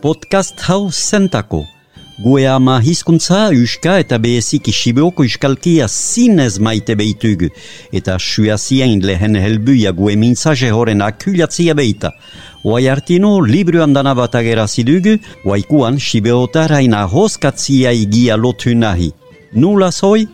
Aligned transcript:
podcast 0.00 0.60
hau 0.60 0.90
zentako. 0.90 1.66
Gue 2.18 2.48
ama 2.48 2.80
hizkuntza, 2.80 3.48
uska 3.62 3.98
eta 4.00 4.18
behezik 4.18 4.68
isibeoko 4.68 5.24
iskalkia 5.24 5.86
zinez 5.88 6.58
maite 6.58 6.94
behitugu, 6.96 7.48
eta 7.92 8.18
suaziain 8.18 9.00
lehen 9.04 9.36
helbuia 9.40 9.92
gue 9.92 10.16
mintzaje 10.16 10.70
horren 10.72 11.00
akulatzia 11.04 11.74
behita. 11.74 12.12
Oai 12.64 12.88
artino, 12.92 13.38
libruan 13.40 13.94
dana 13.96 14.14
bat 14.14 14.34
agerazidugu, 14.36 15.16
oaikuan 15.44 16.00
sibeotarain 16.00 16.94
ahoskatzia 16.94 17.92
igia 17.92 18.36
lotu 18.36 18.74
nahi. 18.76 19.12
Nula 19.52 19.90
zoi? 19.90 20.28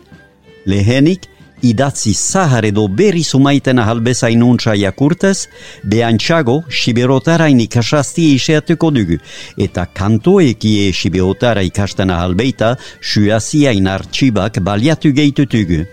Lehenik, 0.65 1.27
idatzi 1.61 2.13
zahar 2.13 2.65
edo 2.65 2.87
berri 2.87 3.23
sumaiten 3.23 3.77
ahalbezain 3.77 4.41
untsa 4.43 4.75
jakurtez, 4.75 5.47
behantxago 5.83 6.63
siberotarain 6.69 7.59
ikasasti 7.59 8.33
iseatuko 8.35 8.91
dugu, 8.95 9.17
eta 9.57 9.85
kantoekie 9.85 10.91
siberotara 10.93 11.63
ikasten 11.65 12.11
ahalbeita 12.13 12.75
suaziain 13.01 13.87
artxibak 13.87 14.59
baliatu 14.61 15.13
gehitutugu. 15.13 15.85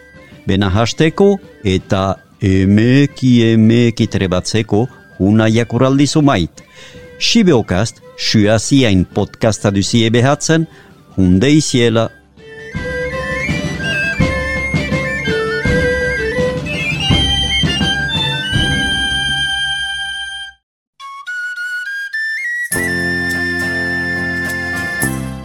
Bena 0.46 0.69
hasteko 0.70 1.38
eta 1.64 2.16
emeki 2.42 3.33
emeki 3.55 4.06
trebatzeko 4.06 4.86
huna 5.19 5.48
jakuraldi 5.48 6.06
sumait. 6.06 6.64
Sibeokast, 7.19 8.02
suaziain 8.19 9.05
podcasta 9.05 9.70
duzie 9.72 10.10
behatzen, 10.10 10.66
hunde 11.16 11.50
iziela 11.50 12.10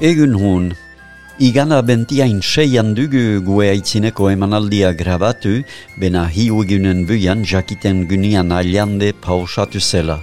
Egun 0.02 0.32
hon, 0.34 0.72
igana 1.44 1.82
bentiain 1.84 2.40
seian 2.42 2.94
dugu 2.96 3.42
gue 3.44 3.66
aitzineko 3.68 4.30
emanaldia 4.32 4.94
grabatu, 4.96 5.58
bena 6.00 6.22
hiu 6.32 6.62
egunen 6.64 7.02
buian 7.08 7.42
jakiten 7.44 8.06
gunian 8.08 8.54
aliande 8.56 9.12
pausatu 9.12 9.80
zela. 9.80 10.22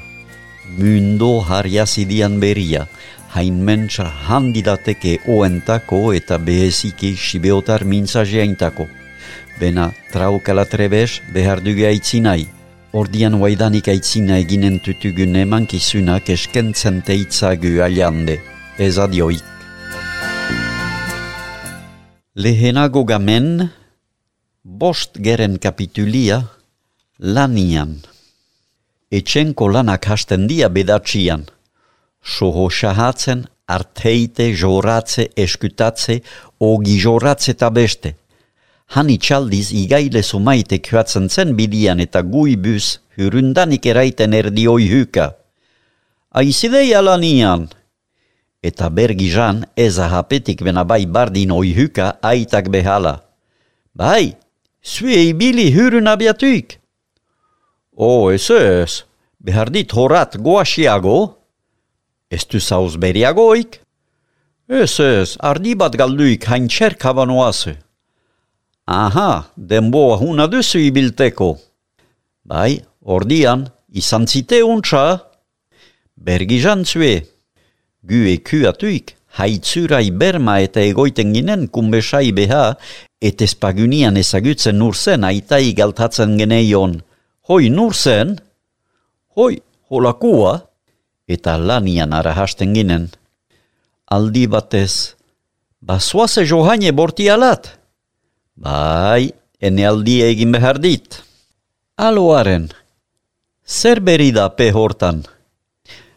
Mundo 0.79 1.43
harriazidian 1.45 2.39
beria, 2.41 2.87
hain 3.35 3.59
mentsa 3.69 4.07
handidateke 4.29 5.19
oentako 5.29 6.15
eta 6.17 6.39
behezike 6.39 7.11
sibeotar 7.13 7.85
mintzajeaintako. 7.85 8.87
Bena 9.61 9.91
traukala 10.13 10.65
trebes 10.65 11.21
behar 11.35 11.61
dugu 11.61 11.85
aitzinai. 11.91 12.47
Ordian 12.97 13.37
waidanik 13.43 13.93
aitzina 13.93 14.41
eginen 14.41 14.81
tutugun 14.81 15.37
emankizunak 15.37 16.33
eskentzen 16.33 17.03
teitzagu 17.05 17.75
aliande. 17.85 18.39
Ez 18.79 18.97
adioik. 18.97 19.56
Lehenago 22.39 23.01
gamen, 23.09 23.71
bost 24.63 25.15
geren 25.25 25.55
kapitulia, 25.57 26.43
lanian. 27.19 27.95
Etxenko 29.09 29.71
lanak 29.73 30.05
hasten 30.05 30.45
dia 30.51 30.69
bedatsian. 30.69 31.47
Soho 32.21 32.67
shahatzen, 32.69 33.47
arteite, 33.67 34.51
joratze, 34.53 35.31
eskutatze, 35.33 36.19
ogi 36.61 36.99
joratze 37.01 37.55
eta 37.55 37.73
beste. 37.73 38.13
Hani 38.93 39.17
txaldiz 39.17 39.73
igaile 39.73 40.21
sumaite 40.21 40.83
kuatzen 40.85 41.31
zen 41.33 41.57
bidian 41.57 42.05
eta 42.05 42.21
gui 42.21 42.59
bus 42.61 42.99
hurundanik 43.17 43.89
eraiten 43.89 44.37
erdioi 44.37 44.91
hyka. 44.93 45.31
Aizideia 46.37 47.01
lanian, 47.01 47.71
eta 48.67 48.89
bergi 48.91 49.29
jan 49.31 49.63
ez 49.77 49.99
ahapetik 49.99 50.63
bena 50.67 50.83
bai 50.85 51.05
bardin 51.07 51.53
oi 51.55 51.71
hyka 51.79 52.07
aitak 52.23 52.67
behala. 52.75 53.15
Bai, 53.95 54.35
zue 54.83 55.31
ibili 55.31 55.71
hyryn 55.71 56.11
abiatuik. 56.11 56.79
O, 57.97 58.31
ez 58.35 58.51
ez, 58.51 59.05
behar 59.39 59.71
dit 59.71 59.91
horat 59.93 60.37
goasiago? 60.37 61.39
Ez 62.31 62.45
tu 62.45 62.61
sauz 62.61 62.97
beriagoik? 62.97 63.81
Ez 64.69 64.99
ez, 65.01 65.37
ardi 65.39 65.77
bat 65.79 65.95
galduik 65.95 66.45
hain 66.51 66.67
txerkaban 66.69 67.31
oase. 67.31 67.77
Aha, 68.87 69.47
denboa 69.57 70.19
huna 70.19 70.47
duzu 70.51 70.83
ibilteko. 70.83 71.55
Bai, 72.43 72.83
ordian, 73.03 73.67
izan 73.91 74.27
zite 74.27 74.63
untsa. 74.67 75.07
Bergi 76.17 76.59
jan 76.63 76.85
zue 76.85 77.36
gu 78.07 78.23
eku 78.31 78.63
atuik, 78.71 79.15
haitzurai 79.39 80.11
berma 80.11 80.61
eta 80.65 80.81
egoiten 80.81 81.35
ginen 81.35 81.67
kumbesai 81.69 82.31
beha, 82.37 82.77
et 83.21 83.43
espagunian 83.43 84.17
ezagutzen 84.17 84.79
nurzen 84.79 85.25
aitai 85.25 85.73
galtatzen 85.75 86.37
geneion. 86.39 87.01
Hoi 87.49 87.69
nurzen? 87.71 88.37
Hoi, 89.37 89.59
holakua? 89.91 90.61
Eta 91.29 91.57
lanian 91.59 92.15
arahasten 92.15 92.75
ginen. 92.77 93.11
Aldi 94.07 94.47
batez, 94.47 95.17
basoaze 95.83 96.47
johane 96.47 96.93
borti 96.95 97.27
alat? 97.31 97.73
Bai, 98.55 99.33
ene 99.61 99.87
aldi 99.87 100.21
egin 100.23 100.55
behar 100.55 100.79
dit. 100.79 101.23
Aloaren, 101.99 102.69
zer 103.67 104.01
berida 104.01 104.49
pe 104.57 104.71
hortan? 104.71 105.25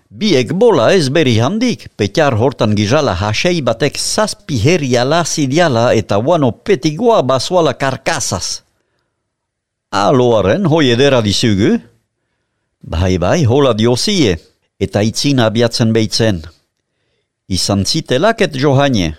Biek 0.09 0.55
bola 0.57 0.87
ez 0.97 1.05
beri 1.13 1.35
handik, 1.37 1.83
petiar 1.93 2.33
hortan 2.33 2.71
gizala 2.73 3.13
hasei 3.13 3.61
batek 3.61 3.97
zazpi 3.97 4.57
herri 4.57 4.97
zidiala 5.25 5.93
eta 5.93 6.17
wano 6.17 6.51
petigoa 6.51 7.21
basuala 7.21 7.73
karkasaz. 7.77 8.61
Aloaren 9.91 10.65
hoi 10.65 10.89
edera 10.89 11.21
dizugu? 11.21 11.79
Bai 12.81 13.19
bai, 13.19 13.45
hola 13.45 13.73
diosie, 13.73 14.39
eta 14.79 15.01
itzina 15.03 15.45
abiatzen 15.45 15.93
behitzen. 15.93 16.41
Izan 17.47 17.85
zitelaket 17.85 18.55
johane. 18.55 19.15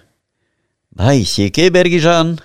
Bai, 0.90 1.24
sieke 1.24 1.70
bergizan. 1.70 2.38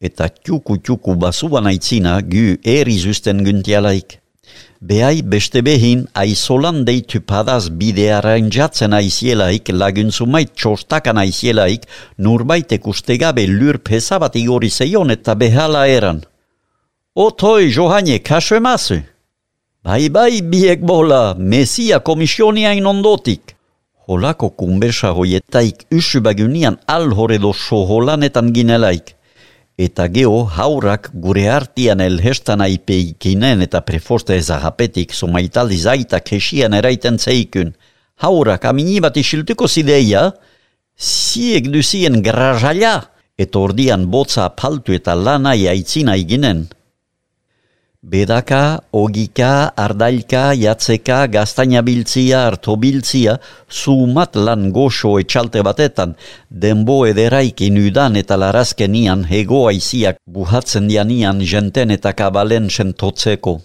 Eta 0.00 0.28
txuku 0.28 0.78
txuku 0.78 1.14
basuan 1.14 1.66
aitzina 1.66 2.22
gu 2.22 2.56
erizusten 2.64 3.44
guntialaik. 3.44 4.19
Behai 4.80 5.20
beste 5.22 5.60
behin 5.60 6.06
aizolan 6.14 6.86
deitu 6.88 7.20
padaz 7.20 7.68
bideara 7.80 8.38
injatzen 8.40 8.94
aizielaik 8.96 9.68
laguntzumait 9.68 10.54
txostakan 10.56 11.20
aizielaik 11.20 11.84
nurbaitek 12.16 12.88
ustegabe 12.88 13.44
lur 13.46 13.76
pesabat 13.78 14.40
igori 14.40 14.70
zeion 14.70 15.12
eta 15.12 15.34
behala 15.34 15.84
eran. 15.86 16.22
Otoi, 17.14 17.68
Johane, 17.68 18.18
kaso 18.24 18.56
emazu? 18.56 19.02
Bai, 19.84 20.08
bai, 20.08 20.40
biek 20.40 20.80
bola, 20.80 21.34
mesia 21.34 22.00
komisioniain 22.00 22.86
ondotik. 22.86 23.56
Holako 24.08 24.50
kumbesa 24.56 25.12
hoietaik 25.12 25.84
usu 25.92 26.24
bagunian 26.24 26.80
alhoredo 26.88 27.52
soholanetan 27.52 28.52
ginelaik 28.56 29.19
eta 29.80 30.08
geho 30.12 30.42
haurak 30.44 31.08
gure 31.24 31.46
artian 31.48 32.02
elhestan 32.04 32.60
aipeikinen 32.60 33.64
eta 33.64 33.80
prefoste 33.86 34.36
ezahapetik 34.36 35.14
somaitaldi 35.16 35.78
zaita 35.80 36.20
kesian 36.20 36.76
eraiten 36.76 37.16
zeikun. 37.18 37.72
Haurak 38.20 38.66
aminibat 38.68 39.16
isiltuko 39.16 39.68
zideia, 39.68 40.26
ziek 41.00 41.70
duzien 41.72 42.20
grazala, 42.20 42.98
eta 43.40 43.62
ordian 43.62 44.04
botza 44.12 44.50
paltu 44.52 44.92
eta 44.92 45.14
lanai 45.16 45.64
aitzina 45.72 46.18
iginen. 46.20 46.66
Bedaka, 48.02 48.80
ogika, 48.92 49.74
ardailka, 49.76 50.54
jatzeka, 50.56 51.26
gaztaina 51.28 51.82
biltzia, 51.84 52.46
arto 52.48 52.72
biltzia, 52.80 53.34
zumat 53.68 54.38
lan 54.40 54.70
goxo 54.72 55.18
etxalte 55.20 55.60
batetan, 55.60 56.14
denbo 56.48 57.04
ederaik 57.04 57.60
inudan 57.60 58.16
eta 58.16 58.38
larazkenian 58.40 59.26
hegoa 59.28 59.74
iziak 59.76 60.16
buhatzen 60.24 60.88
dianian 60.88 61.42
jenten 61.44 61.92
eta 61.92 62.14
kabalen 62.16 62.70
sentotzeko. 62.70 63.60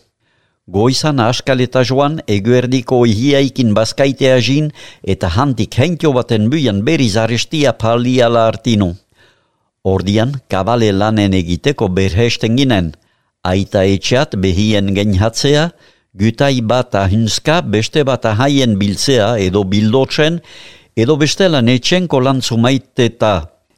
Goizan 0.68 1.24
askal 1.24 1.64
eta 1.64 1.86
joan 1.88 2.20
eguerdiko 2.28 3.06
ihiaikin 3.08 3.72
bazkaitea 3.74 4.36
jin 4.42 4.70
eta 5.16 5.31
hantik 5.31 5.80
henkio 5.80 6.12
baten 6.12 6.52
buian 6.52 6.84
beriz 6.84 7.16
arestia 7.16 7.72
paliala 7.72 8.46
artino. 8.52 8.92
Ordian, 9.86 10.42
kabale 10.50 10.92
lanen 10.92 11.34
egiteko 11.40 11.88
berhesten 11.88 12.60
ginen– 12.60 12.94
aita 13.45 13.83
etxeat 13.86 14.36
behien 14.42 14.94
genhatzea, 14.97 15.69
gutai 16.19 16.62
bat 16.62 16.95
ahinska 16.95 17.62
beste 17.62 18.03
bat 18.07 18.25
ahaien 18.25 18.77
biltzea 18.80 19.36
edo 19.47 19.63
bildotzen, 19.71 20.39
edo 20.95 21.18
bestela 21.19 21.62
netxenko 21.62 22.21
lantzu 22.24 22.57
maiteta, 22.57 23.36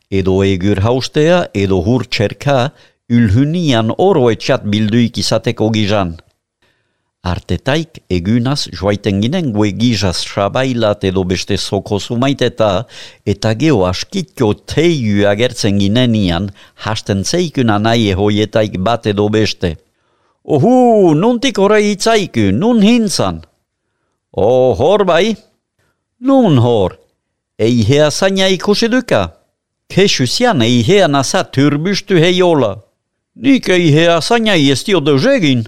edo 0.10 0.40
egur 0.46 0.84
haustea, 0.86 1.48
edo 1.54 1.82
hur 1.84 2.06
txerka, 2.06 2.72
ülhunian 3.10 3.92
oro 3.98 4.30
etxat 4.32 4.66
bilduik 4.72 5.18
izateko 5.18 5.70
gizan. 5.76 6.18
Artetaik 7.28 8.00
egunaz 8.18 8.70
joaiten 8.80 9.18
ginen 9.24 9.50
gue 9.56 9.72
gizaz 9.80 10.20
sabailat 10.24 11.04
edo 11.10 11.24
beste 11.28 11.58
zoko 11.58 12.00
zumaiteta 12.00 12.70
eta 13.34 13.52
geho 13.64 13.84
askitko 13.90 14.54
teiu 14.74 15.26
agertzen 15.32 15.80
ginen 15.82 16.16
ian 16.16 16.48
hasten 16.86 17.26
zeikuna 17.26 17.80
nahi 17.80 18.14
hoietaik 18.20 18.80
bat 18.80 19.10
edo 19.12 19.28
beste. 19.30 19.76
Ohu, 20.48 21.14
nuntik 21.22 21.60
horre 21.60 21.82
itzaiku, 21.84 22.52
nun 22.56 22.80
hintzan. 22.82 23.42
Oh, 24.32 24.72
hor 24.80 25.04
bai? 25.04 25.36
Nun 26.20 26.62
hor, 26.64 26.96
eihea 27.60 28.08
zaina 28.12 28.48
ikusi 28.48 28.88
duka. 28.88 29.34
Kesusian 29.92 30.62
eihea 30.62 31.08
nasa 31.08 31.44
turbustu 31.44 32.16
heiola. 32.24 32.78
Nik 33.36 33.68
eihea 33.70 34.22
zaina 34.22 34.56
iestio 34.56 35.04
dozegin. 35.04 35.68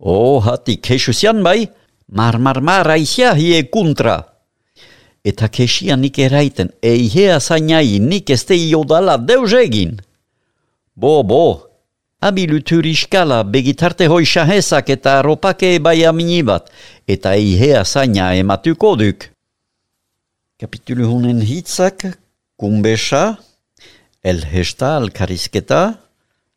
Oh, 0.00 0.40
hati 0.40 0.76
kesusian 0.82 1.42
bai, 1.42 1.68
mar 2.08 2.38
mar 2.38 2.60
mar 2.60 2.88
aizia 2.90 3.34
hie 3.34 3.62
kuntra. 3.70 4.24
Eta 5.24 5.48
kesia 5.48 5.96
nik 5.96 6.18
eraiten, 6.18 6.68
eihea 6.82 7.38
zainai 7.40 7.98
nik 7.98 8.30
este 8.30 8.54
iodala 8.54 9.16
deuzegin. 9.16 9.96
Bo, 10.94 11.22
bo, 11.22 11.70
abilutur 12.20 12.84
iskala 12.86 13.42
begitarte 13.44 14.06
hoi 14.06 14.24
shahezak 14.24 14.90
eta 14.90 15.22
ropake 15.22 15.78
bai 15.80 16.04
aminibat, 16.04 16.68
eta 17.08 17.32
eihea 17.34 17.84
zaina 17.84 18.34
ematuko 18.36 18.96
duk. 19.00 19.30
Kapitulu 20.60 21.08
hunen 21.08 21.40
hitzak, 21.40 22.04
kumbesa, 22.60 23.38
elhesta 24.22 24.96
alkarizketa, 24.96 26.03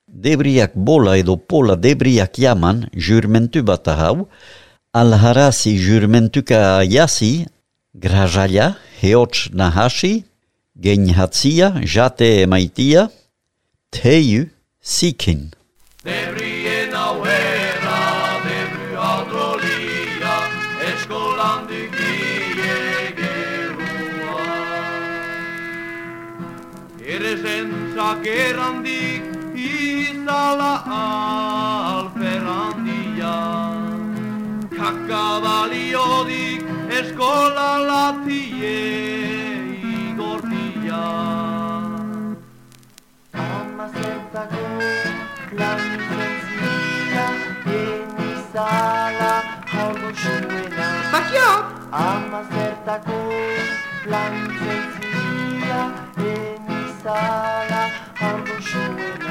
debriak 0.08 0.72
bola 0.76 1.18
edo 1.18 1.38
pola 1.38 1.76
debriak 1.76 2.34
jaman 2.40 2.90
jurmentu 2.94 3.64
bat 3.64 3.88
hau, 3.88 4.28
alharasi 4.94 5.78
jurmentuka 5.78 6.84
jasi, 6.84 7.46
grajalia, 7.94 8.76
heots 9.02 9.50
nahasi, 9.54 10.24
genhatzia, 10.80 11.74
jate 11.84 12.42
emaitia, 12.44 13.10
teiu, 13.92 14.50
sikin. 14.82 15.52
Debrien 16.04 16.94
auera, 16.94 18.02
debru 18.48 18.90
adrolia, 19.14 20.38
eskolandik 20.90 21.98
iegerua. 22.58 23.28
Ere 27.06 27.34
zentzak 27.44 28.26
izala 29.58 30.74
alferandia. 31.98 33.36
Kakabaliodik, 34.78 36.62
eskola 37.00 37.72
latie 37.90 38.78
igortia. 39.82 41.06
Amazertako 43.34 44.64
plantzen 45.50 46.36
zira 46.48 47.28
Enizala 47.78 49.34
jaurdu 49.74 50.10
zuena 50.22 50.88
Bakiak! 51.14 51.64
Amazertako 52.02 53.20
plantzen 54.04 54.84
zira 54.98 55.84
Enizala 56.34 57.84
jaurdu 58.20 58.58
zuena 58.72 59.27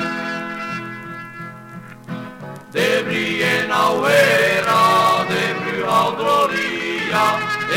Debrien 2.73 3.71
auera, 3.71 5.25
debru 5.31 5.85
audrolia, 5.87 7.27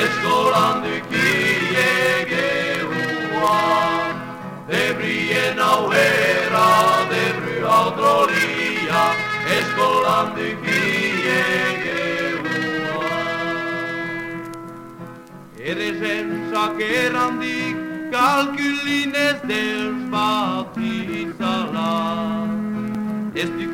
eskolandik 0.01 1.05
iegerua. 1.13 2.39
Debrien 4.67 5.59
auera, 5.59 6.69
debru 7.13 7.67
audrolia, 7.67 9.03
eskolandik 9.59 10.63
iegerua. 10.65 12.09
Ere 15.69 15.89
zentzak 16.01 16.77
erandik, 16.81 17.77
kalkulinez 18.11 19.39
deus 19.45 20.01
bat 20.09 20.73
izala. 20.77 20.98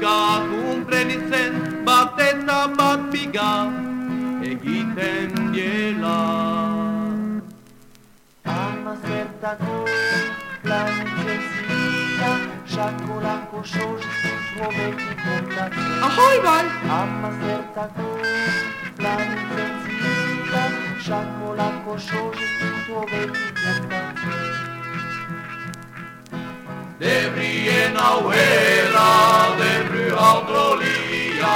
Ez 0.05 0.11
duka 0.11 0.45
kumprenitzen 0.49 1.53
bat 1.85 2.19
eta 2.19 2.67
bat 2.77 2.99
biga 3.11 3.71
egiten 4.45 5.31
diela. 5.53 6.19
Amazertako 8.45 9.85
plantzen 10.61 11.41
zira 11.57 12.33
Sakolako 12.67 13.63
sozizut 13.63 14.45
hobeki 14.59 15.13
kontatzen 15.23 16.03
Ahoi 16.07 16.37
bai! 16.45 16.65
Amazertako 17.01 18.09
plantzen 18.97 19.73
zira 19.87 20.65
Sakolako 21.07 21.97
sozizut 21.97 22.93
hobeki 22.93 23.47
kontatzen 23.63 24.45
Debrien 26.99 27.97
auera, 27.97 29.09
debru 30.15 30.23
audrolia, 30.23 31.53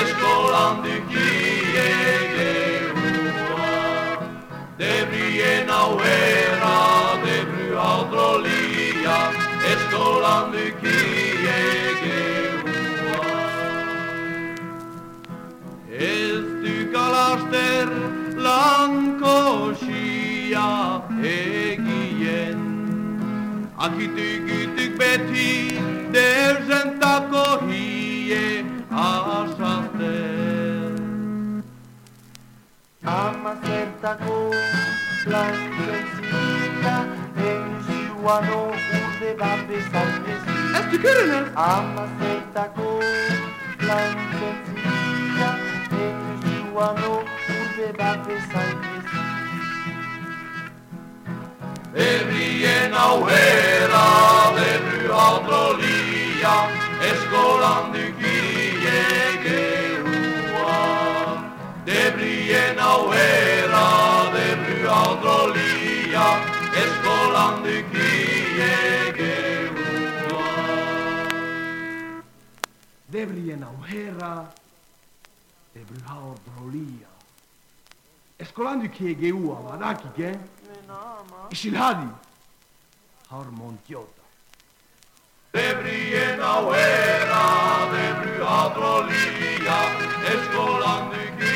eskolandik 0.00 1.10
iegerua. 1.12 2.16
Debrien 4.78 5.68
auera, 5.68 6.78
debru 7.24 7.76
audrolia, 7.76 9.18
eskolandik 9.72 10.82
iegerua. 10.82 11.68
Ez 15.90 16.44
duk 16.64 16.94
alaster 16.94 17.88
lankosia 18.36 19.88
egien, 21.22 22.60
Akitik 23.78 24.98
beti 24.98 25.78
deuzentako 26.10 26.97
Amazertako 33.48 34.50
plantzen 35.24 36.08
zira 36.16 36.96
Enzuano 37.50 38.60
urde 38.98 39.30
bat 39.40 39.60
bezalmezi 39.68 40.50
Ez 40.78 40.90
tükürünüz. 40.90 41.46
Amazertako 41.56 43.00
plantzen 43.78 44.56
zira 44.66 45.50
Enzuano 46.04 47.14
urde 47.60 47.88
bat 47.98 48.28
bezalmezi 48.28 49.18
Debrien 51.94 52.92
auera, 52.92 54.06
debru 54.58 55.14
audrolia, 55.14 56.56
eskolandik 57.10 58.17
iegerua. 58.17 58.17
Debrien 61.88 62.78
auera, 62.78 63.86
debru 64.34 64.88
audrolia, 64.92 66.26
eskolandik 66.82 67.94
iegerua. 67.96 69.38
Debrien 73.08 73.62
auherra, 73.64 74.34
debru 75.72 76.00
audrolia. 76.12 77.08
Eskolandi 78.38 78.88
kiegeua, 78.92 79.56
badakik, 79.70 80.18
eh? 80.18 80.36
Ishilhadi, 81.50 82.10
har 83.30 83.48
montiota. 83.50 84.26
Debrien 85.54 86.40
auera, 86.40 87.46
debru 87.96 88.44
audrolia, 88.44 89.78
eskolandik 90.34 91.47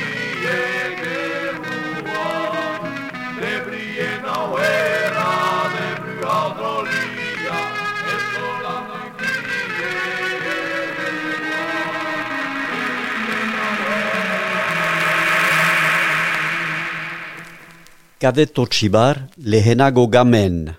Kadeto 18.23 18.71
txibar 18.71 19.17
lehenago 19.37 20.07
gamen. 20.07 20.79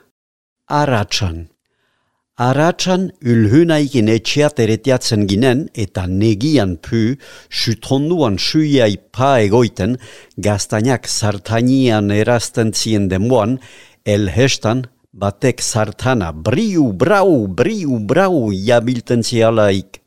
Aratsan. 0.70 1.52
Aratsan 2.37 3.11
ülhünaikin 3.21 4.07
etxeat 4.07 4.59
eretiatzen 4.59 5.27
ginen 5.29 5.67
eta 5.77 6.07
negian 6.09 6.79
pu, 6.81 7.13
sutonduan 7.49 8.39
suiai 8.41 8.97
pa 9.13 9.37
egoiten, 9.45 9.99
gaztainak 10.41 11.05
sartanian 11.07 12.09
erazten 12.09 12.73
zien 12.73 13.05
demoan, 13.11 13.59
elhestan 14.05 14.87
batek 15.13 15.61
sartana 15.61 16.31
briu, 16.33 16.89
brau, 16.93 17.45
briu, 17.47 17.99
brau 17.99 18.49
jabilten 18.51 19.21
zialaik. 19.21 20.01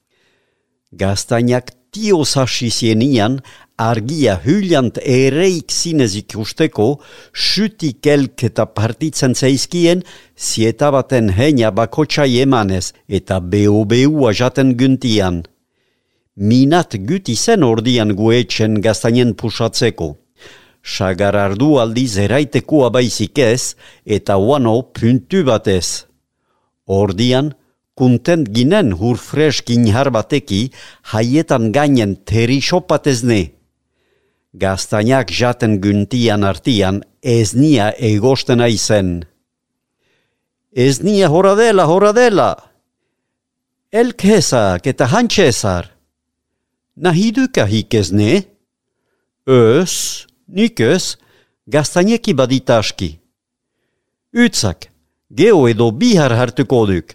Gaztainak 0.90 1.70
tio 1.94 2.24
sasi 2.24 2.72
zienian, 2.74 3.38
argia 3.76 4.36
hyljant 4.44 4.98
ereik 5.04 5.72
zinez 5.72 6.14
ikusteko, 6.16 6.98
sytik 7.32 8.06
elk 8.06 8.44
eta 8.48 8.66
partitzen 8.66 9.34
zaizkien, 9.34 10.02
zieta 10.36 10.90
baten 10.94 11.30
heina 11.36 11.70
bakotsai 11.70 12.40
emanez 12.40 12.92
eta 13.08 13.40
beho-behoa 13.40 14.32
jaten 14.32 14.74
güntian. 14.80 15.44
Minat 16.36 16.96
güti 17.08 17.36
zen 17.36 17.64
ordian 17.64 18.12
guetxen 18.16 18.80
gaztainen 18.84 19.34
pusatzeko. 19.34 20.16
Sagar 20.84 21.34
ardu 21.34 21.78
aldiz 21.82 22.16
eraitekoa 22.22 22.90
baizik 22.94 23.38
ez, 23.38 23.74
eta 24.04 24.36
uano 24.36 24.82
puntu 24.94 25.42
batez. 25.44 26.06
Ordian, 26.86 27.54
kuntent 27.96 28.52
ginen 28.54 28.92
hur 29.00 29.16
fresk 29.16 29.72
inhar 29.74 30.12
bateki, 30.14 30.70
haietan 31.12 31.72
gainen 31.72 32.14
teri 32.28 32.60
sopatezne. 32.60 33.55
Gaztainak 34.56 35.28
jaten 35.30 35.80
güntian 35.80 36.42
artian 36.42 37.02
ez 37.22 37.54
nia 37.54 37.90
egosten 37.92 38.58
aizen. 38.58 39.26
Ez 40.72 41.02
nia 41.04 41.28
horadela, 41.28 41.84
horadela! 41.84 42.56
Elk 43.92 44.24
hezak 44.24 44.86
eta 44.86 45.06
hantxezar. 45.12 45.90
Nahiduka 46.96 47.66
hikezne? 47.68 48.44
Ös, 49.46 50.26
nikez, 50.48 51.16
gaztaineki 51.68 52.32
baditaski. 52.38 53.10
Utzak, 54.32 54.88
geo 55.28 55.68
edo 55.68 55.90
bihar 56.00 56.32
hartuko 56.32 56.86
duk. 56.88 57.12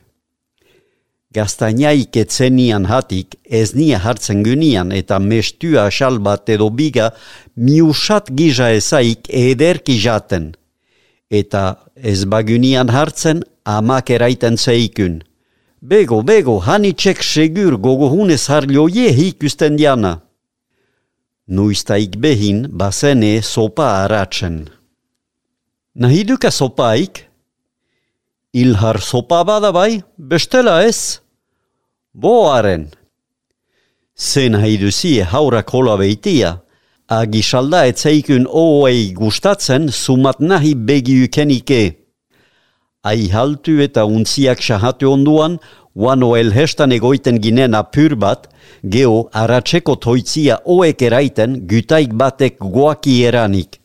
Gaztainaik 1.32 2.18
etzenian 2.20 2.86
hatik 2.92 3.38
ez 3.48 3.72
nia 3.72 4.02
hartzen 4.04 4.42
gynian 4.44 4.90
eta 4.92 5.20
mestua 5.20 5.86
asal 5.88 6.20
bat 6.20 6.50
edo 6.52 6.68
biga 6.70 7.14
miusat 7.56 8.34
giza 8.36 8.68
ezaik 8.76 9.30
ederki 9.30 9.96
jaten. 9.96 10.52
Eta 11.32 11.64
ez 11.96 12.26
bagynian 12.28 12.92
hartzen 12.92 13.46
amak 13.64 14.12
eraiten 14.12 14.58
zeikun. 14.58 15.22
Bego, 15.82 16.20
bego, 16.22 16.60
hanitxek 16.60 17.24
segur 17.24 17.80
gogohunez 17.80 18.44
harlioie 18.52 19.08
hikusten 19.16 19.80
diana. 19.80 20.20
Nuiztaik 21.48 22.20
behin 22.20 22.68
bazene 22.68 23.42
sopa 23.42 23.88
aratzen. 24.04 24.68
Nahiduka 25.96 26.52
sopaik? 26.52 27.26
Ilhar 28.54 29.00
sopa 29.00 29.46
bada 29.48 29.72
bai, 29.72 30.04
bestela 30.18 30.84
ez? 30.84 31.21
Boaren. 32.14 32.90
Zen 34.20 34.58
haiduzie 34.60 35.24
haurak 35.24 35.70
hola 35.72 35.94
beitia, 35.96 36.50
agisalda 37.08 37.86
etzeikun 37.88 38.50
oei 38.52 39.14
gustatzen 39.16 39.88
sumat 39.88 40.42
nahi 40.44 40.74
begiukenike. 40.76 41.80
Ai 43.08 43.30
haltu 43.32 43.78
eta 43.80 44.04
untziak 44.06 44.60
sahatu 44.60 45.14
onduan, 45.14 45.58
Wano 45.96 46.36
elhestan 46.36 46.92
egoiten 46.92 47.40
ginen 47.44 47.76
apur 47.76 48.16
bat, 48.16 48.48
geo 48.84 49.30
aratseko 49.32 49.96
toitzia 49.96 50.60
oek 50.66 51.02
eraiten 51.02 51.62
gutaik 51.68 52.14
batek 52.16 52.60
guaki 52.60 53.24
eranik. 53.28 53.81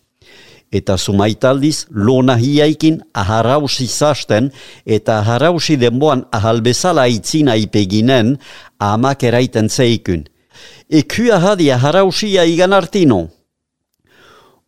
Eta 0.73 0.97
sumaitaldiz 0.99 1.87
lona 1.91 2.35
hiaikin 2.37 3.01
aharausi 3.15 3.87
zasten 3.87 4.51
eta 4.87 5.19
aharausi 5.19 5.77
denboan 5.81 6.27
ahalbezala 6.33 7.07
itzina 7.07 7.55
ipeginen 7.55 8.39
amak 8.79 9.23
eraiten 9.23 9.69
zeikun. 9.69 10.27
Eku 10.91 11.31
ahadi 11.33 11.71
aharausia 11.73 12.45
igan 12.45 12.73
artino. 12.73 13.29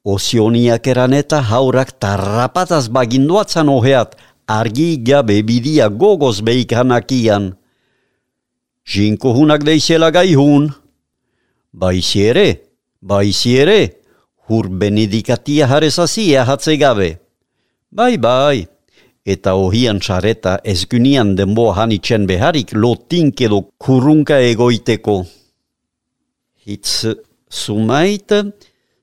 Osioniak 0.04 0.86
eran 0.86 1.12
eta 1.12 1.42
haurak 1.42 1.98
tarrapataz 2.00 2.88
baginduatzan 2.88 3.68
oheat 3.68 4.14
argi 4.46 4.96
gabe 5.04 5.42
bidia 5.42 5.88
gogoz 5.88 6.40
beik 6.40 6.72
hanakian. 6.72 7.52
Jinko 8.86 9.34
hunak 9.36 9.66
deizela 9.66 10.10
gai 10.10 10.32
hun. 10.34 10.70
Baizi 11.72 12.22
ere, 12.30 12.48
baizi 13.02 13.58
ere, 13.60 13.97
hur 14.48 14.68
benedikatia 14.68 15.66
harezazia 15.66 16.44
hatze 16.44 16.76
gabe. 16.76 17.10
Bai, 17.90 18.16
bai, 18.18 18.66
eta 19.24 19.54
ohian 19.54 20.00
txareta 20.00 20.58
ezgunian 20.64 21.34
denbo 21.36 21.68
hanitzen 21.76 22.26
beharik 22.28 22.72
lotink 22.72 23.40
edo 23.44 23.60
kurunka 23.78 24.40
egoiteko. 24.52 25.18
Hitz 26.64 27.14
sumait, 27.48 28.32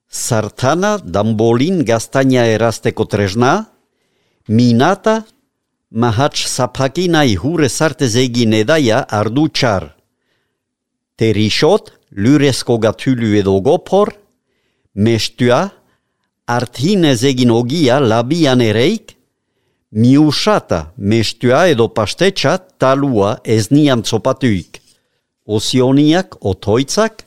sartana 0.10 0.98
dambolin 0.98 1.84
gaztaina 1.86 2.46
erazteko 2.56 3.06
tresna, 3.06 3.54
minata 4.48 5.24
mahats 5.92 6.46
zapakinai 6.56 7.36
hure 7.42 7.70
zartez 7.70 8.16
egin 8.26 8.54
edaia 8.54 9.06
ardu 9.22 9.48
txar. 9.50 9.92
Terixot, 11.18 11.92
lurezko 12.12 12.78
gatulu 12.82 13.34
edo 13.40 13.60
gopor, 13.62 14.12
mestua, 14.96 15.70
arthinez 16.48 17.24
egin 17.28 17.52
ogia 17.52 18.00
labian 18.00 18.62
ereik, 18.62 19.16
miusata, 19.92 20.92
mestua 20.98 21.68
edo 21.72 21.88
pastetxa 21.94 22.58
talua 22.80 23.38
ez 23.44 23.70
nian 23.72 24.04
zopatuik. 24.04 24.82
Osioniak, 25.46 26.40
otoitzak, 26.42 27.24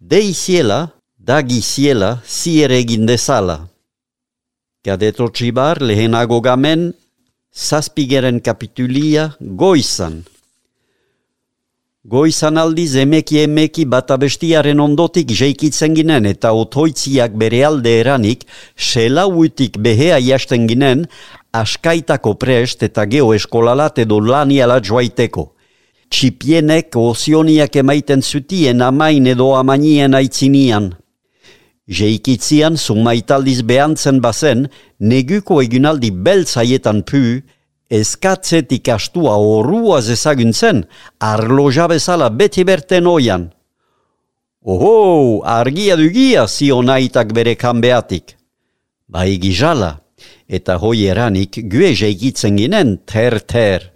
deiziela, 0.00 0.94
dagiziela, 1.18 2.20
zier 2.24 2.72
egin 2.72 3.06
dezala. 3.06 3.66
Kadeto 4.84 5.28
txibar 5.32 5.80
lehenago 5.80 6.40
gamen, 6.44 6.92
zazpigeren 7.54 8.40
kapitulia 8.40 9.30
goizan. 9.40 10.22
Goizan 12.04 12.58
aldiz 12.60 12.96
emeki 13.00 13.38
emeki 13.40 13.86
bata 13.88 14.18
bestiaren 14.20 14.80
ondotik 14.84 15.30
jeikitzen 15.32 15.94
ginen 15.96 16.26
eta 16.28 16.50
otoitziak 16.52 17.32
bere 17.40 17.62
alde 17.64 17.94
eranik 18.00 18.42
selauutik 18.76 19.78
behea 19.86 20.18
jasten 20.20 20.66
ginen 20.68 21.06
askaitako 21.60 22.34
prest 22.42 22.84
eta 22.84 23.06
geo 23.08 23.30
eskolalat 23.32 24.02
edo 24.04 24.18
laniala 24.20 24.82
joaiteko. 24.84 25.46
Txipienek 26.12 26.92
ozioniak 26.92 27.80
emaiten 27.80 28.20
zutien 28.20 28.84
amain 28.84 29.24
edo 29.26 29.54
amanien 29.56 30.12
aitzinian. 30.20 30.92
Jeikitzian 31.88 32.76
sumaitaldiz 32.76 33.62
behantzen 33.64 34.20
bazen, 34.20 34.68
neguko 35.00 35.62
egunaldi 35.64 36.12
beltzaietan 36.12 37.00
pu, 37.08 37.40
eskatzetik 37.90 38.88
astua 38.88 39.36
horruaz 39.36 40.08
ezaguntzen, 40.10 40.84
arloja 41.20 41.88
bezala 41.88 42.30
beti 42.30 42.64
berten 42.64 43.06
oian. 43.06 43.50
Oho, 44.64 45.42
argia 45.44 45.96
dugia 45.96 46.46
zio 46.48 46.80
naitak 46.82 47.34
bere 47.36 47.54
kanbeatik. 47.54 48.36
Bai 49.08 49.36
gizala, 49.38 49.98
eta 50.48 50.78
hoi 50.80 51.04
eranik 51.04 51.58
gue 51.68 51.92
jeikitzen 51.92 52.56
ginen 52.56 52.96
ter-ter. 53.04 53.90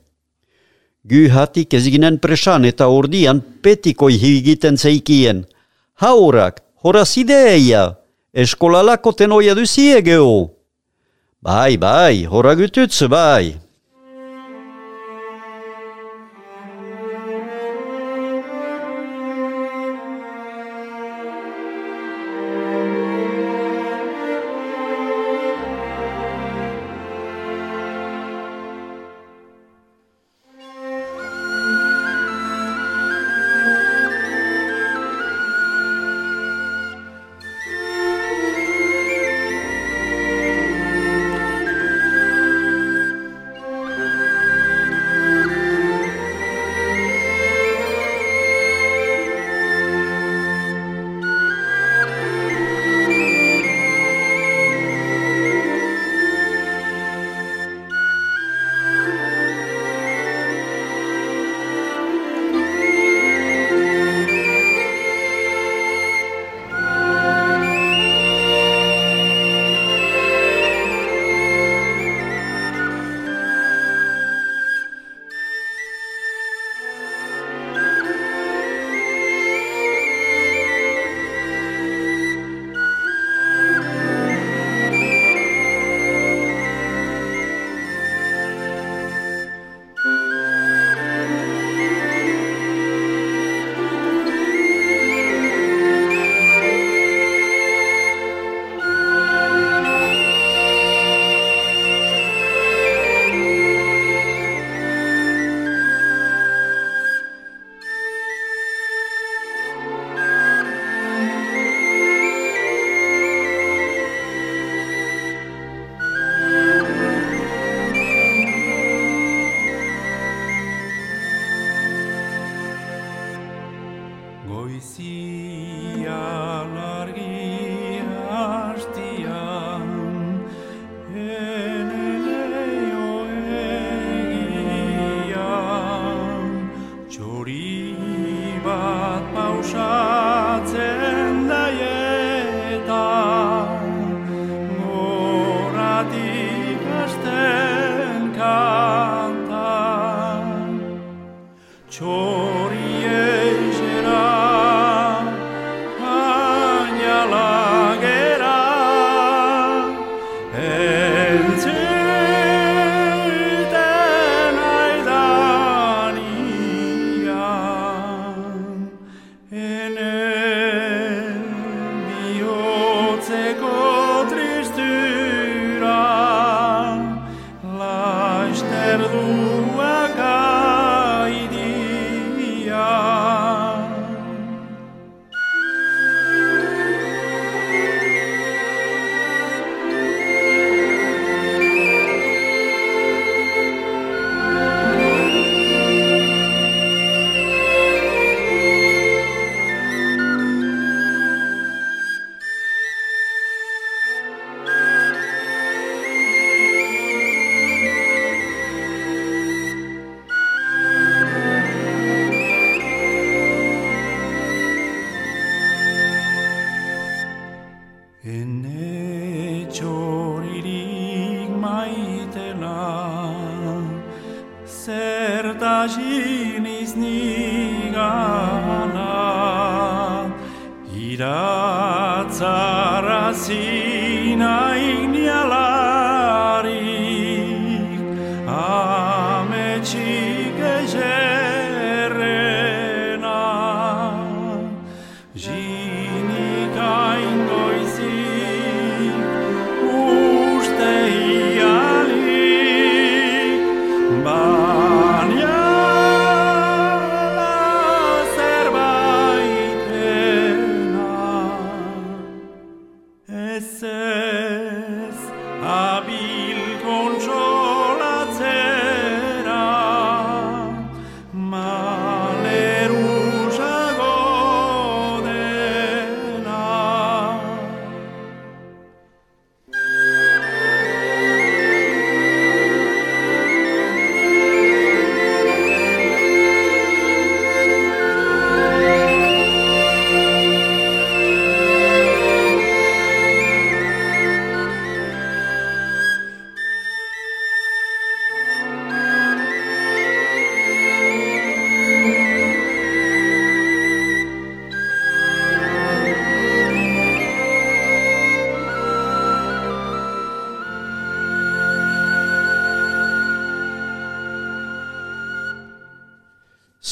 Gu 1.08 1.28
hatik 1.32 1.72
ez 1.72 1.86
ginen 1.88 2.18
presan 2.20 2.66
eta 2.68 2.90
ordian 2.92 3.40
petikoi 3.62 4.12
higiten 4.20 4.76
zeikien. 4.76 5.46
Haurak, 6.04 6.60
horaz 6.84 7.16
ideia, 7.16 7.96
eskolalako 8.34 9.14
tenoia 9.16 9.54
duzie 9.56 10.02
geho. 10.04 10.50
Bai, 11.40 11.78
bai, 11.78 12.26
hora 12.26 12.52
gututzu, 12.58 13.08
bai. 13.08 13.67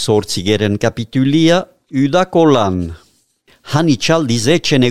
Zortzigeren 0.06 0.76
kapitulia, 0.78 1.64
udako 1.90 2.44
lan. 2.54 2.76
Han 3.72 3.88
itxaldiz 3.90 4.44
etxen 4.54 4.84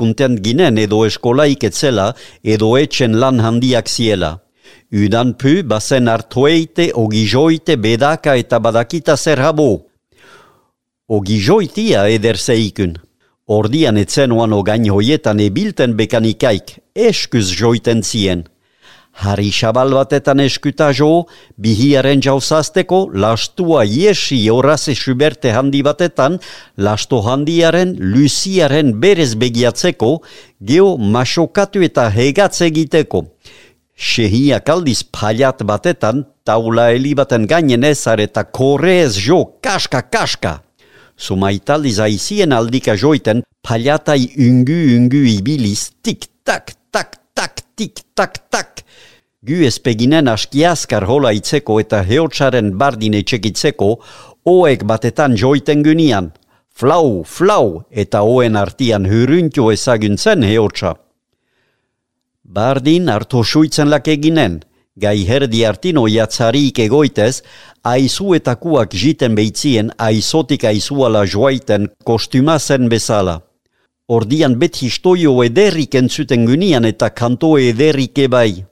kontent 0.00 0.40
ginen 0.42 0.78
edo 0.84 1.04
eskolaik 1.06 1.62
etzela 1.68 2.06
edo 2.42 2.76
etxen 2.76 3.14
lan 3.22 3.38
handiak 3.38 3.86
ziela. 3.88 4.40
Udan 4.90 5.34
pu 5.38 5.62
bazen 5.62 6.08
hartueite, 6.08 6.90
ogijoite, 6.94 7.76
bedaka 7.76 8.34
eta 8.34 8.58
badakita 8.58 9.16
zer 9.16 9.38
habo. 9.38 9.86
Ogijoitia 11.08 12.08
eder 12.08 12.36
zeikun. 12.36 12.96
Ordian 13.46 13.96
etzenuan 13.96 14.52
ogain 14.52 14.90
hoietan 14.90 15.38
ebilten 15.38 15.94
bekanikaik, 15.94 16.78
eskuz 16.94 17.54
joiten 17.54 18.02
zien. 18.02 18.42
Harri 19.16 19.48
xabal 19.48 19.94
batetan 19.96 20.42
eskuta 20.44 20.90
jo, 20.92 21.24
bihiaren 21.56 22.20
jauzazteko, 22.20 23.06
lastua 23.16 23.84
iesi 23.88 24.42
horaze 24.52 24.94
suberte 24.94 25.54
handi 25.56 25.80
batetan, 25.82 26.36
lasto 26.76 27.22
handiaren, 27.24 27.94
luziaren 27.96 28.92
berez 29.00 29.32
begiatzeko, 29.40 30.20
geo 30.60 30.96
masokatu 30.98 31.82
eta 31.86 32.10
hegatz 32.12 32.60
egiteko. 32.68 33.24
Sehiak 33.96 34.68
aldiz 34.68 35.00
paliat 35.08 35.64
batetan, 35.64 36.26
taula 36.44 36.90
elibaten 36.92 37.48
gainen 37.48 37.88
ezar 37.88 38.20
eta 38.20 38.44
korez 38.44 39.16
jo, 39.16 39.56
kaska, 39.64 40.02
kaska. 40.12 40.60
Sumaitaldiz 41.16 41.96
aizien 42.04 42.52
aldika 42.52 42.92
joiten, 42.92 43.40
paliatai 43.64 44.28
ungu 44.36 44.76
ungu 44.98 45.24
ibiliz, 45.38 45.88
tik, 47.76 48.00
tak, 48.14 48.50
tak. 48.50 48.82
Gu 49.46 49.60
espeginen 49.68 50.28
askiazkar 50.32 51.04
hola 51.06 51.30
itzeko 51.36 51.78
eta 51.82 52.00
heotsaren 52.02 52.72
bardin 52.80 53.14
etxekitzeko, 53.20 53.90
oek 54.48 54.84
batetan 54.88 55.36
joiten 55.36 55.84
gynian. 55.86 56.32
Flau, 56.76 57.22
flau, 57.24 57.84
eta 57.90 58.22
oen 58.22 58.56
artian 58.56 59.06
hyryntu 59.08 59.70
ezaguntzen 59.72 60.44
heotsa. 60.44 60.96
Bardin 62.44 63.08
hartu 63.08 63.42
suitzen 63.44 63.88
lak 63.90 64.08
eginen, 64.12 64.60
gai 64.96 65.24
herdi 65.28 65.64
artino 65.68 66.06
jatzarik 66.08 66.78
egoitez, 66.84 67.42
aizuetakuak 67.84 68.94
jiten 68.94 69.34
beitzien 69.36 69.90
aizotik 69.98 70.64
aizuala 70.64 71.24
joaiten 71.26 71.88
kostumazen 72.04 72.88
bezala. 72.92 73.40
Ordian 74.06 74.52
bet 74.54 74.76
histoio 74.86 75.32
ederrik 75.42 75.96
entzuten 75.98 76.44
gynian 76.46 76.84
eta 76.86 77.08
kanto 77.10 77.56
ederrik 77.58 78.20
ebai. 78.22 78.62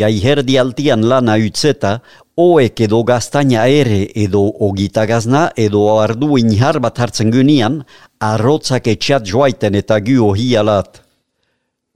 Gai 0.00 0.18
herdi 0.20 0.58
altian 0.60 1.06
lana 1.08 1.38
utzeta, 1.40 1.92
oek 2.36 2.82
edo 2.84 3.00
gaztaina 3.08 3.64
ere 3.72 4.02
edo 4.24 4.42
ogitagazna 4.68 5.46
edo 5.56 5.86
ardu 6.02 6.36
inhar 6.36 6.76
bat 6.86 7.00
hartzen 7.00 7.32
gynian, 7.32 7.80
arrotzak 8.20 8.92
etxat 8.92 9.24
joaiten 9.32 9.80
eta 9.80 9.98
gu 10.04 10.20
ohialat. 10.28 11.00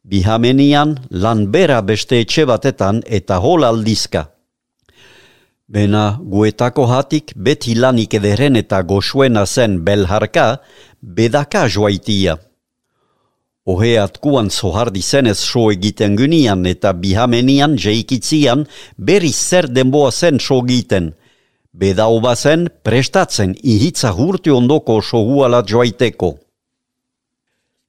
Bihamenian 0.08 0.96
lan 1.10 1.46
bera 1.52 1.82
beste 1.82 2.16
etxe 2.24 2.48
batetan 2.48 3.02
eta 3.04 3.42
hol 3.44 3.68
aldizka. 3.68 4.24
Bena 5.68 6.16
guetako 6.24 6.86
hatik 6.88 7.34
beti 7.36 7.74
lanik 7.76 8.14
ederen 8.16 8.56
eta 8.56 8.78
goxuena 8.88 9.42
zen 9.44 9.74
belharka, 9.84 10.62
bedaka 11.02 11.66
joaitia. 11.68 12.38
Ohe 13.68 13.90
atkuan 14.00 14.48
zohardi 14.48 15.02
zenez 15.02 15.36
so 15.36 15.66
egiten 15.74 16.16
gynian 16.16 16.64
eta 16.64 16.94
bihamenian 16.96 17.76
jeikitzian 17.76 18.64
berriz 18.96 19.36
zer 19.36 19.68
denboa 19.68 20.10
zen 20.10 20.40
so 20.40 20.62
egiten. 20.64 21.12
Beda 21.72 22.08
zen 22.34 22.70
prestatzen 22.82 23.54
ihitza 23.62 24.12
hurti 24.12 24.50
ondoko 24.50 25.02
sohualat 25.02 25.68
joaiteko. 25.68 26.38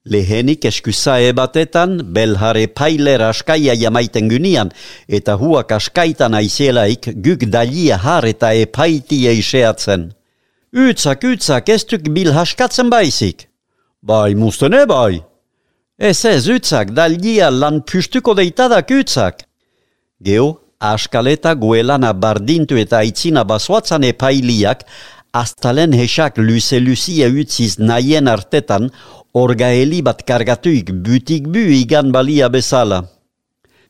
Lehenik 0.10 0.66
eskusae 0.66 1.34
batetan, 1.38 2.00
belhare 2.16 2.66
pailer 2.68 3.22
askaia 3.28 3.76
jamaiten 3.78 4.30
gynian, 4.32 4.72
eta 5.08 5.36
huak 5.38 5.72
askaitan 5.78 6.34
aizielaik 6.34 7.12
guk 7.26 7.46
dalia 7.54 8.00
har 8.02 8.26
eta 8.26 8.50
epaitia 8.58 9.32
iseatzen. 9.38 10.10
Utzak, 10.74 11.26
utzak, 11.30 11.70
ez 11.70 11.84
duk 11.86 12.10
bil 12.16 12.34
haskatzen 12.34 12.90
baizik. 12.90 13.46
Bai, 14.02 14.34
mustene 14.34 14.86
bai. 14.90 15.22
Ez 16.00 16.26
ez, 16.26 16.48
utzak, 16.50 16.96
dalia 16.98 17.52
lan 17.54 17.82
pystuko 17.86 18.34
deitadak 18.34 18.90
utzak. 18.96 19.46
Geo, 20.26 20.58
askaleta 20.80 21.54
guelana 21.54 22.14
bardintu 22.14 22.78
eta 22.82 23.04
aitzina 23.04 23.44
basoatzan 23.44 24.06
epailiak, 24.10 24.86
astalen 25.34 25.94
hesak 25.94 26.40
luze-luzia 26.42 27.28
utziz 27.30 27.78
nahien 27.78 28.28
artetan, 28.28 28.90
orgaeli 29.34 30.02
bat 30.02 30.24
kargatuik 30.26 30.92
butik 31.06 31.48
bu 31.48 31.64
igan 31.82 32.12
balia 32.12 32.50
bezala. 32.50 33.06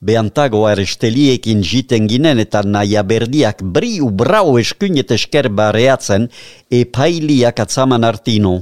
Beantago 0.02 0.64
aresteliekin 0.68 1.62
jiten 1.62 2.08
ginen 2.08 2.40
eta 2.40 2.64
naia 2.64 3.04
berdiak 3.04 3.64
briu 3.64 4.10
brau 4.10 4.58
eskunet 4.60 5.12
esker 5.12 5.50
bareatzen 5.50 6.30
epailiak 6.72 7.60
atzaman 7.60 8.08
artino. 8.08 8.62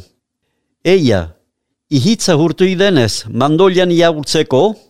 Eia, 0.83 1.35
ihitza 1.89 2.33
hurtu 2.35 2.65
idenez, 2.65 3.25
mandolian 3.29 3.93
jaurtzeko? 3.93 4.87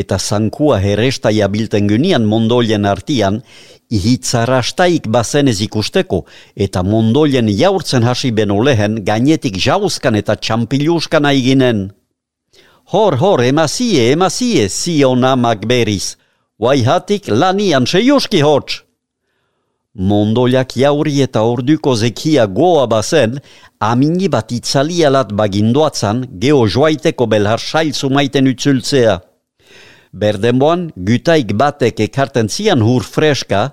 Eta 0.00 0.16
zankua 0.18 0.78
herresta 0.80 1.32
jabilten 1.34 1.88
gynian 1.90 2.24
mondolien 2.24 2.86
artian, 2.88 3.40
ihitzarastaik 3.90 5.08
bazenez 5.12 5.58
ikusteko, 5.66 6.22
eta 6.56 6.82
mondolien 6.86 7.50
jaurtzen 7.50 8.06
hasi 8.08 8.30
beno 8.32 8.60
lehen 8.64 9.00
gainetik 9.04 9.58
jauzkan 9.66 10.16
eta 10.22 10.38
txampiluskan 10.40 11.26
aiginen. 11.32 11.90
Hor, 12.92 13.18
hor, 13.20 13.42
emazie, 13.44 14.10
emazie, 14.14 14.68
zion 14.68 15.24
amak 15.24 15.66
beriz. 15.66 16.16
Waihatik 16.58 17.28
lanian 17.28 17.86
seiuski 17.86 18.40
hots. 18.42 18.82
Mondoliak 19.94 20.76
jauri 20.78 21.20
eta 21.22 21.42
orduko 21.42 21.94
zekia 21.96 22.46
goa 22.46 22.86
bazen, 22.86 23.38
amini 23.80 24.28
bat 24.28 24.52
itzalialat 24.52 25.32
bagindoatzan, 25.38 26.26
geo 26.42 26.66
joaiteko 26.66 27.26
belhar 27.26 27.58
sail 27.60 27.92
sumaiten 27.94 28.48
utzultzea. 28.48 29.18
Berdenboan, 30.12 30.90
gutaik 30.96 31.54
batek 31.54 32.00
ekarten 32.08 32.48
zian 32.48 32.82
hur 32.82 33.02
freska, 33.06 33.70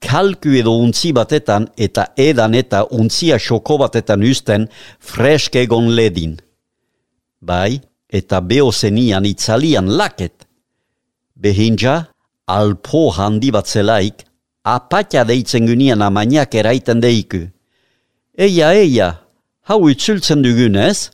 kalku 0.00 0.54
edo 0.60 0.76
untzi 0.80 1.12
batetan 1.12 1.66
eta 1.76 2.06
edan 2.16 2.54
eta 2.54 2.84
untzia 2.90 3.38
xoko 3.38 3.78
batetan 3.82 4.22
usten 4.22 4.68
freske 4.98 5.64
egon 5.66 5.90
ledin. 5.96 6.38
Bai, 7.40 7.80
eta 8.08 8.40
beho 8.40 8.70
zenian 8.72 9.26
itzalian 9.26 9.90
laket. 9.98 10.46
Behinja, 11.34 12.10
alpo 12.46 13.08
handi 13.16 13.50
bat 13.50 13.66
zelaik, 13.66 14.24
apatia 14.64 15.24
deitzen 15.24 15.66
gynian 15.66 16.02
amainak 16.02 16.54
eraiten 16.54 17.00
deiku. 17.00 17.46
Eia, 18.38 18.72
eia, 18.72 19.08
hau 19.68 19.88
itzultzen 19.90 20.42
dugunez, 20.44 21.10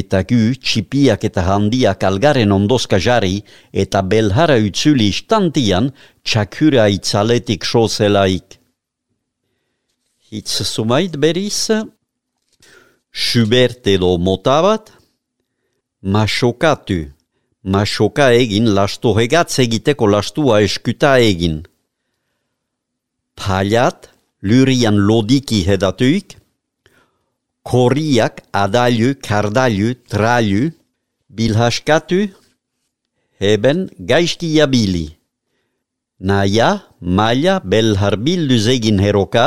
eta 0.00 0.22
gu 0.28 0.54
txipiak 0.64 1.24
eta 1.28 1.44
handiak 1.48 2.04
algaren 2.08 2.52
ondozka 2.52 2.98
jari 3.06 3.42
eta 3.72 4.02
belhara 4.02 4.56
utzuli 4.66 5.08
istantian 5.14 5.92
txakura 6.24 6.88
itzaletik 6.96 7.64
sozelaik. 7.64 8.58
Hitz 10.30 10.62
sumait 10.66 11.14
beriz, 11.16 11.70
Schubert 13.14 13.86
edo 13.86 14.16
motabat, 14.18 14.90
masokatu, 16.02 17.12
masoka 17.62 18.32
egin 18.34 18.66
lasto 18.74 19.14
hegatz 19.14 19.60
egiteko 19.62 20.08
lastua 20.10 20.58
eskuta 20.66 21.12
egin. 21.22 21.62
Paliat, 23.38 24.10
lurian 24.42 24.98
lodiki 25.08 25.62
hedatuik, 25.68 26.34
korriak 27.64 28.42
adailu, 28.52 29.14
kardailu, 29.20 29.94
trailu, 30.10 30.72
bilhaskatu, 31.28 32.28
heben 33.40 33.88
gaizki 33.98 34.48
jabili. 34.56 35.06
Naia, 36.20 36.82
maia, 37.00 37.60
belhar 37.64 38.16
bilduz 38.26 38.66
egin 38.68 39.00
heroka, 39.00 39.46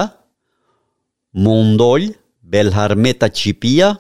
mondol, 1.34 2.10
belhar 2.42 2.96
meta 2.96 3.30
txipia, 3.30 3.94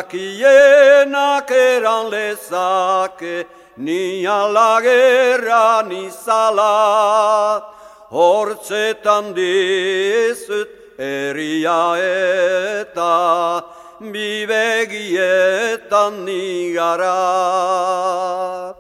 kiena 0.03 1.41
eran 1.49 2.11
lesake, 2.11 3.45
ni 3.77 4.25
alla 4.25 4.81
gerra 4.81 5.81
ni 5.87 6.09
zala, 6.09 7.63
hortzetan 8.11 9.33
dizut 9.33 10.69
eri 10.99 11.65
eta 11.65 13.63
bibegietan 14.01 16.25
ni 16.25 16.73
gara. 16.73 18.75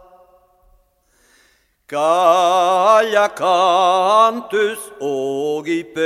Kaia 1.87 3.29
kantuz 3.35 4.79
ogipetik, 5.01 6.01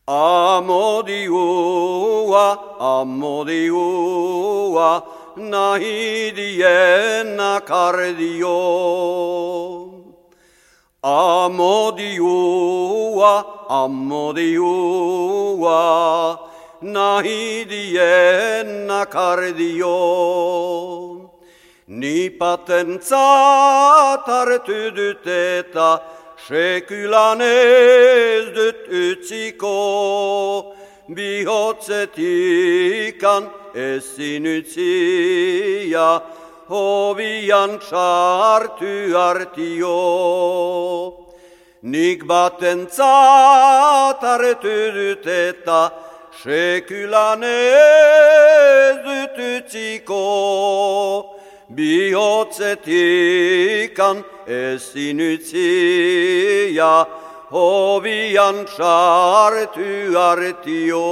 Amodiua, 0.07 2.47
amodiua, 2.79 5.03
nahi 5.39 6.35
diena 6.35 7.63
kardio. 7.63 8.59
Amodiua, 11.07 12.51
amodiua, 13.71 15.79
nahi 16.83 17.65
diena 17.65 19.07
kardio. 19.07 21.31
Ni 21.89 22.31
patentzat 22.31 24.27
hartu 24.27 24.91
dut 24.91 25.27
eta 25.27 26.01
sekulan 26.49 27.41
ez 27.41 28.55
dut 28.55 28.89
utziko, 28.91 30.75
bihotzetikan 31.09 33.51
ezin 33.75 34.47
utzia, 34.47 36.21
hobian 36.69 37.81
sartu 37.81 39.15
artio. 39.15 41.15
Nik 41.83 42.27
baten 42.27 42.89
hartu 42.99 44.93
dut 44.97 45.27
eta 45.27 46.06
sekulan 46.43 47.43
ez 47.43 48.97
dut 49.05 49.39
utziko, 49.39 50.27
bihotzetikan 51.77 54.17
ezin 54.47 55.19
utzia, 55.33 56.95
hobian 57.51 58.67
sartu 58.77 60.17
artio. 60.31 61.07